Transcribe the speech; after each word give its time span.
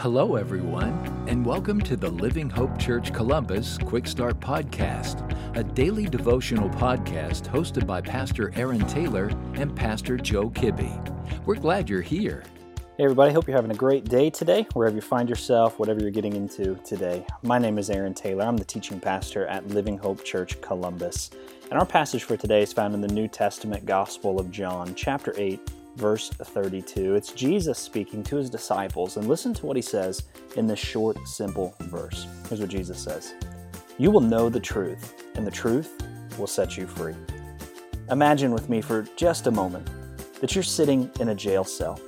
Hello, 0.00 0.36
everyone, 0.36 0.94
and 1.28 1.44
welcome 1.44 1.78
to 1.78 1.94
the 1.94 2.08
Living 2.08 2.48
Hope 2.48 2.78
Church 2.78 3.12
Columbus 3.12 3.76
Quick 3.76 4.06
Start 4.06 4.40
Podcast, 4.40 5.28
a 5.58 5.62
daily 5.62 6.06
devotional 6.06 6.70
podcast 6.70 7.42
hosted 7.42 7.86
by 7.86 8.00
Pastor 8.00 8.50
Aaron 8.56 8.80
Taylor 8.86 9.26
and 9.56 9.76
Pastor 9.76 10.16
Joe 10.16 10.48
Kibbe. 10.48 11.44
We're 11.44 11.56
glad 11.56 11.90
you're 11.90 12.00
here. 12.00 12.44
Hey, 12.96 13.04
everybody, 13.04 13.34
hope 13.34 13.46
you're 13.46 13.54
having 13.54 13.72
a 13.72 13.74
great 13.74 14.06
day 14.06 14.30
today, 14.30 14.66
wherever 14.72 14.94
you 14.94 15.02
find 15.02 15.28
yourself, 15.28 15.78
whatever 15.78 16.00
you're 16.00 16.10
getting 16.10 16.34
into 16.34 16.76
today. 16.76 17.26
My 17.42 17.58
name 17.58 17.76
is 17.76 17.90
Aaron 17.90 18.14
Taylor. 18.14 18.46
I'm 18.46 18.56
the 18.56 18.64
teaching 18.64 19.00
pastor 19.00 19.46
at 19.48 19.68
Living 19.68 19.98
Hope 19.98 20.24
Church 20.24 20.58
Columbus. 20.62 21.28
And 21.70 21.78
our 21.78 21.84
passage 21.84 22.24
for 22.24 22.38
today 22.38 22.62
is 22.62 22.72
found 22.72 22.94
in 22.94 23.02
the 23.02 23.08
New 23.08 23.28
Testament 23.28 23.84
Gospel 23.84 24.40
of 24.40 24.50
John, 24.50 24.94
chapter 24.94 25.34
8 25.36 25.60
verse 26.00 26.30
32. 26.30 27.14
It's 27.14 27.32
Jesus 27.32 27.78
speaking 27.78 28.24
to 28.24 28.36
his 28.36 28.48
disciples, 28.48 29.18
and 29.18 29.28
listen 29.28 29.52
to 29.54 29.66
what 29.66 29.76
he 29.76 29.82
says 29.82 30.22
in 30.56 30.66
this 30.66 30.78
short, 30.78 31.18
simple 31.28 31.74
verse. 31.80 32.26
Here's 32.48 32.60
what 32.60 32.70
Jesus 32.70 32.98
says 32.98 33.34
You 33.98 34.10
will 34.10 34.22
know 34.22 34.48
the 34.48 34.58
truth, 34.58 35.24
and 35.34 35.46
the 35.46 35.50
truth 35.50 36.02
will 36.38 36.46
set 36.46 36.78
you 36.78 36.86
free. 36.86 37.14
Imagine 38.10 38.50
with 38.50 38.70
me 38.70 38.80
for 38.80 39.02
just 39.14 39.46
a 39.46 39.50
moment 39.50 39.88
that 40.40 40.54
you're 40.54 40.64
sitting 40.64 41.10
in 41.20 41.28
a 41.28 41.34
jail 41.34 41.64
cell. 41.64 42.00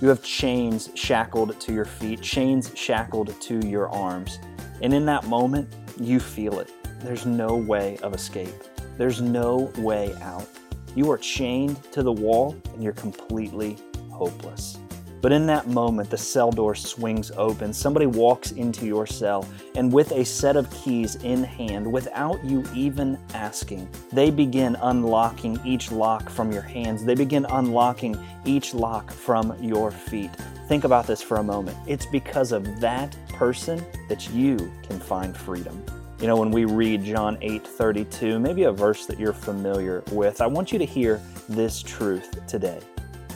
You 0.00 0.08
have 0.08 0.22
chains 0.24 0.90
shackled 0.94 1.58
to 1.60 1.72
your 1.72 1.84
feet, 1.84 2.20
chains 2.20 2.72
shackled 2.74 3.40
to 3.40 3.66
your 3.66 3.88
arms. 3.90 4.40
And 4.82 4.92
in 4.92 5.06
that 5.06 5.24
moment, 5.24 5.72
you 6.00 6.18
feel 6.18 6.58
it. 6.58 6.70
There's 7.00 7.26
no 7.26 7.54
way 7.54 7.96
of 7.98 8.12
escape. 8.12 8.54
There's 8.98 9.20
no 9.20 9.70
way 9.78 10.14
out. 10.20 10.48
You 10.94 11.10
are 11.10 11.18
chained 11.18 11.82
to 11.92 12.02
the 12.02 12.12
wall 12.12 12.56
and 12.74 12.82
you're 12.82 12.92
completely 12.92 13.78
hopeless. 14.10 14.78
But 15.20 15.32
in 15.32 15.46
that 15.46 15.68
moment, 15.68 16.08
the 16.08 16.16
cell 16.16 16.50
door 16.50 16.74
swings 16.74 17.30
open. 17.36 17.74
Somebody 17.74 18.06
walks 18.06 18.52
into 18.52 18.86
your 18.86 19.06
cell, 19.06 19.46
and 19.74 19.92
with 19.92 20.12
a 20.12 20.24
set 20.24 20.56
of 20.56 20.70
keys 20.70 21.16
in 21.16 21.44
hand, 21.44 21.90
without 21.90 22.42
you 22.42 22.64
even 22.74 23.18
asking, 23.34 23.86
they 24.12 24.30
begin 24.30 24.76
unlocking 24.80 25.60
each 25.64 25.92
lock 25.92 26.30
from 26.30 26.50
your 26.50 26.62
hands. 26.62 27.04
They 27.04 27.14
begin 27.14 27.44
unlocking 27.50 28.16
each 28.46 28.72
lock 28.72 29.10
from 29.10 29.54
your 29.62 29.90
feet. 29.90 30.30
Think 30.68 30.84
about 30.84 31.06
this 31.06 31.20
for 31.20 31.36
a 31.36 31.42
moment. 31.42 31.76
It's 31.86 32.06
because 32.06 32.52
of 32.52 32.80
that 32.80 33.14
person 33.28 33.84
that 34.08 34.30
you 34.30 34.72
can 34.88 34.98
find 34.98 35.36
freedom. 35.36 35.84
You 36.20 36.26
know, 36.26 36.36
when 36.36 36.50
we 36.50 36.66
read 36.66 37.02
John 37.02 37.38
8 37.40 37.66
32, 37.66 38.38
maybe 38.38 38.64
a 38.64 38.72
verse 38.72 39.06
that 39.06 39.18
you're 39.18 39.32
familiar 39.32 40.02
with, 40.12 40.42
I 40.42 40.46
want 40.46 40.70
you 40.70 40.78
to 40.78 40.84
hear 40.84 41.18
this 41.48 41.82
truth 41.82 42.46
today. 42.46 42.78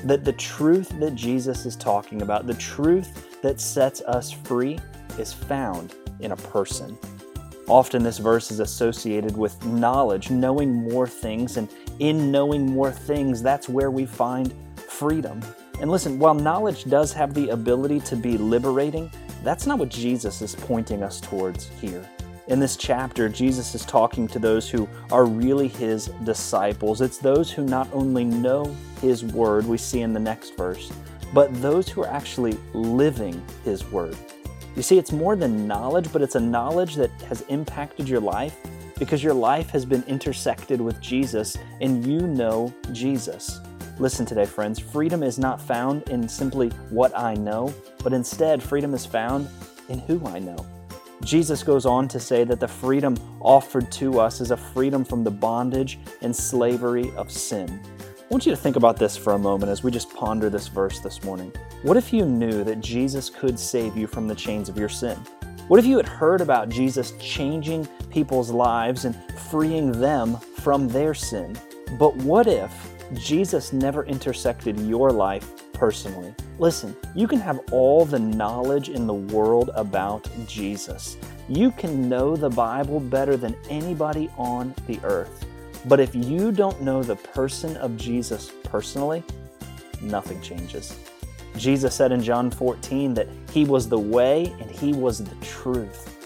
That 0.04 0.22
the 0.22 0.34
truth 0.34 0.90
that 1.00 1.14
Jesus 1.14 1.64
is 1.64 1.76
talking 1.76 2.20
about, 2.20 2.46
the 2.46 2.52
truth 2.52 3.40
that 3.40 3.58
sets 3.58 4.02
us 4.02 4.30
free, 4.30 4.78
is 5.18 5.32
found 5.32 5.94
in 6.20 6.32
a 6.32 6.36
person. 6.36 6.98
Often, 7.68 8.02
this 8.02 8.18
verse 8.18 8.50
is 8.50 8.60
associated 8.60 9.34
with 9.34 9.64
knowledge, 9.64 10.28
knowing 10.28 10.74
more 10.74 11.08
things, 11.08 11.56
and 11.56 11.70
in 12.00 12.30
knowing 12.30 12.66
more 12.66 12.92
things, 12.92 13.42
that's 13.42 13.66
where 13.66 13.90
we 13.90 14.04
find 14.04 14.52
freedom. 14.76 15.40
And 15.80 15.90
listen, 15.90 16.18
while 16.18 16.34
knowledge 16.34 16.84
does 16.84 17.14
have 17.14 17.32
the 17.32 17.48
ability 17.48 18.00
to 18.00 18.16
be 18.16 18.36
liberating, 18.36 19.10
that's 19.42 19.66
not 19.66 19.78
what 19.78 19.88
Jesus 19.88 20.42
is 20.42 20.54
pointing 20.54 21.02
us 21.02 21.18
towards 21.18 21.68
here. 21.80 22.06
In 22.46 22.60
this 22.60 22.76
chapter, 22.76 23.26
Jesus 23.30 23.74
is 23.74 23.86
talking 23.86 24.28
to 24.28 24.38
those 24.38 24.68
who 24.68 24.86
are 25.10 25.24
really 25.24 25.66
his 25.66 26.08
disciples. 26.24 27.00
It's 27.00 27.16
those 27.16 27.50
who 27.50 27.64
not 27.64 27.88
only 27.90 28.24
know 28.24 28.76
his 29.00 29.24
word, 29.24 29.64
we 29.64 29.78
see 29.78 30.02
in 30.02 30.12
the 30.12 30.20
next 30.20 30.54
verse, 30.54 30.92
but 31.32 31.54
those 31.62 31.88
who 31.88 32.02
are 32.02 32.08
actually 32.08 32.58
living 32.74 33.42
his 33.64 33.82
word. 33.90 34.14
You 34.76 34.82
see, 34.82 34.98
it's 34.98 35.10
more 35.10 35.36
than 35.36 35.66
knowledge, 35.66 36.12
but 36.12 36.20
it's 36.20 36.34
a 36.34 36.40
knowledge 36.40 36.96
that 36.96 37.10
has 37.22 37.40
impacted 37.48 38.06
your 38.10 38.20
life 38.20 38.58
because 38.98 39.24
your 39.24 39.34
life 39.34 39.70
has 39.70 39.86
been 39.86 40.02
intersected 40.02 40.82
with 40.82 41.00
Jesus 41.00 41.56
and 41.80 42.06
you 42.06 42.26
know 42.26 42.74
Jesus. 42.92 43.60
Listen 43.98 44.26
today, 44.26 44.44
friends. 44.44 44.78
Freedom 44.78 45.22
is 45.22 45.38
not 45.38 45.62
found 45.62 46.06
in 46.10 46.28
simply 46.28 46.68
what 46.90 47.16
I 47.16 47.34
know, 47.34 47.72
but 48.02 48.12
instead, 48.12 48.62
freedom 48.62 48.92
is 48.92 49.06
found 49.06 49.48
in 49.88 49.98
who 50.00 50.22
I 50.26 50.40
know. 50.40 50.73
Jesus 51.24 51.62
goes 51.62 51.86
on 51.86 52.06
to 52.08 52.20
say 52.20 52.44
that 52.44 52.60
the 52.60 52.68
freedom 52.68 53.16
offered 53.40 53.90
to 53.92 54.20
us 54.20 54.42
is 54.42 54.50
a 54.50 54.56
freedom 54.56 55.04
from 55.04 55.24
the 55.24 55.30
bondage 55.30 55.98
and 56.20 56.36
slavery 56.36 57.10
of 57.16 57.32
sin. 57.32 57.80
I 57.98 58.26
want 58.28 58.44
you 58.44 58.52
to 58.52 58.56
think 58.56 58.76
about 58.76 58.98
this 58.98 59.16
for 59.16 59.32
a 59.32 59.38
moment 59.38 59.70
as 59.70 59.82
we 59.82 59.90
just 59.90 60.12
ponder 60.14 60.50
this 60.50 60.68
verse 60.68 61.00
this 61.00 61.22
morning. 61.24 61.50
What 61.82 61.96
if 61.96 62.12
you 62.12 62.26
knew 62.26 62.62
that 62.64 62.80
Jesus 62.80 63.30
could 63.30 63.58
save 63.58 63.96
you 63.96 64.06
from 64.06 64.28
the 64.28 64.34
chains 64.34 64.68
of 64.68 64.76
your 64.76 64.88
sin? 64.90 65.16
What 65.68 65.80
if 65.80 65.86
you 65.86 65.96
had 65.96 66.06
heard 66.06 66.42
about 66.42 66.68
Jesus 66.68 67.14
changing 67.18 67.86
people's 68.10 68.50
lives 68.50 69.06
and 69.06 69.16
freeing 69.50 69.92
them 69.92 70.36
from 70.36 70.88
their 70.88 71.14
sin? 71.14 71.56
But 71.98 72.14
what 72.16 72.46
if 72.46 72.70
Jesus 73.14 73.72
never 73.72 74.04
intersected 74.04 74.78
your 74.80 75.10
life 75.10 75.63
personally. 75.84 76.34
Listen, 76.58 76.96
you 77.14 77.28
can 77.28 77.38
have 77.38 77.60
all 77.70 78.06
the 78.06 78.18
knowledge 78.18 78.88
in 78.88 79.06
the 79.06 79.12
world 79.12 79.68
about 79.74 80.26
Jesus. 80.46 81.18
You 81.46 81.72
can 81.72 82.08
know 82.08 82.36
the 82.36 82.48
Bible 82.48 83.00
better 83.00 83.36
than 83.36 83.54
anybody 83.68 84.30
on 84.38 84.74
the 84.86 84.98
earth. 85.04 85.44
But 85.84 86.00
if 86.00 86.14
you 86.14 86.52
don't 86.52 86.80
know 86.80 87.02
the 87.02 87.16
person 87.16 87.76
of 87.76 87.98
Jesus 87.98 88.50
personally, 88.62 89.22
nothing 90.00 90.40
changes. 90.40 90.98
Jesus 91.58 91.94
said 91.94 92.12
in 92.12 92.22
John 92.22 92.50
14 92.50 93.12
that 93.12 93.28
He 93.50 93.66
was 93.66 93.86
the 93.86 93.98
way 93.98 94.54
and 94.62 94.70
He 94.70 94.94
was 94.94 95.22
the 95.22 95.36
truth. 95.44 96.16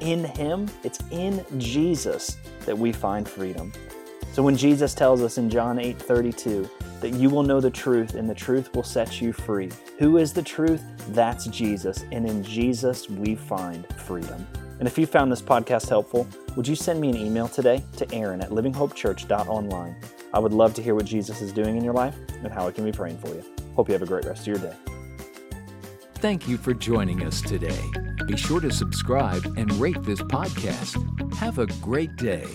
In 0.00 0.24
Him, 0.24 0.68
it's 0.84 1.02
in 1.10 1.42
Jesus 1.56 2.36
that 2.66 2.76
we 2.76 2.92
find 2.92 3.26
freedom. 3.26 3.72
So 4.34 4.42
when 4.42 4.58
Jesus 4.58 4.92
tells 4.92 5.22
us 5.22 5.38
in 5.38 5.48
John 5.48 5.78
8 5.78 5.98
32 5.98 6.68
that 7.00 7.14
you 7.14 7.30
will 7.30 7.42
know 7.42 7.60
the 7.60 7.70
truth 7.70 8.14
and 8.14 8.28
the 8.28 8.34
truth 8.34 8.74
will 8.74 8.82
set 8.82 9.20
you 9.20 9.32
free, 9.32 9.70
who 9.98 10.18
is 10.18 10.32
the 10.32 10.42
truth? 10.42 10.82
That's 11.08 11.46
Jesus. 11.46 12.04
And 12.12 12.28
in 12.28 12.42
Jesus, 12.42 13.08
we 13.08 13.34
find 13.34 13.86
freedom. 13.96 14.46
And 14.78 14.86
if 14.86 14.98
you 14.98 15.06
found 15.06 15.32
this 15.32 15.42
podcast 15.42 15.88
helpful, 15.88 16.26
would 16.54 16.68
you 16.68 16.74
send 16.74 17.00
me 17.00 17.08
an 17.08 17.16
email 17.16 17.48
today 17.48 17.82
to 17.96 18.14
Aaron 18.14 18.40
at 18.42 18.50
livinghopechurch.online? 18.50 19.96
I 20.34 20.38
would 20.38 20.52
love 20.52 20.74
to 20.74 20.82
hear 20.82 20.94
what 20.94 21.06
Jesus 21.06 21.40
is 21.40 21.52
doing 21.52 21.76
in 21.76 21.84
your 21.84 21.94
life 21.94 22.16
and 22.42 22.52
how 22.52 22.66
I 22.66 22.72
can 22.72 22.84
be 22.84 22.92
praying 22.92 23.18
for 23.18 23.28
you. 23.28 23.44
Hope 23.74 23.88
you 23.88 23.92
have 23.92 24.02
a 24.02 24.06
great 24.06 24.24
rest 24.24 24.42
of 24.42 24.48
your 24.48 24.58
day. 24.58 24.76
Thank 26.16 26.48
you 26.48 26.56
for 26.56 26.74
joining 26.74 27.24
us 27.24 27.40
today. 27.40 27.80
Be 28.26 28.36
sure 28.36 28.60
to 28.60 28.72
subscribe 28.72 29.44
and 29.56 29.72
rate 29.74 30.02
this 30.02 30.20
podcast. 30.22 31.34
Have 31.34 31.58
a 31.58 31.66
great 31.82 32.16
day. 32.16 32.46